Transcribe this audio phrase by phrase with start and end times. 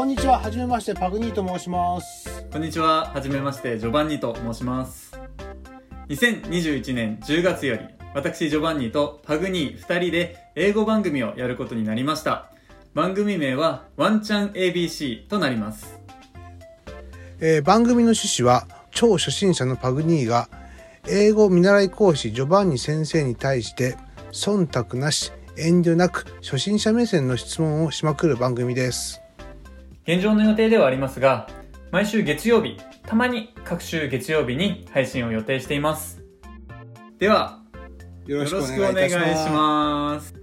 [0.00, 2.46] こんにちは、はじめまして、パグニーと申します。
[2.50, 3.10] こんにちは。
[3.12, 5.12] はじめまして、ジョバンニと申します。
[6.08, 7.82] 2021年10月より、
[8.14, 12.50] 私ジョバンニとパグニー2人で英語番組をやることになりました。
[12.94, 15.98] 番組名はワンチャン ABC となります。
[17.38, 20.48] えー番組の趣旨は、超初心者のパグニーが、
[21.10, 23.98] 英語見習い講師ジョバンニ先生に対して、
[24.32, 29.20] 忖度なし、遠慮なく、初心者目線の質問をしまくる番組です。
[30.10, 31.46] 現状の予定ではありますが、
[31.92, 36.20] 毎週月曜日、たまに各週月曜日に配信を予定しています。
[37.20, 37.62] では、
[38.26, 39.16] よよろしくお願いし
[39.50, 40.39] ます。